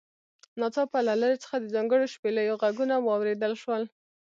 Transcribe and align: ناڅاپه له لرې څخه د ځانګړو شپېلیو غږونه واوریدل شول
ناڅاپه 0.59 0.99
له 1.07 1.13
لرې 1.21 1.37
څخه 1.43 1.55
د 1.59 1.65
ځانګړو 1.75 2.11
شپېلیو 2.13 2.59
غږونه 2.61 2.95
واوریدل 2.99 3.53
شول 3.61 3.83